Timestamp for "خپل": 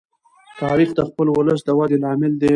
1.09-1.27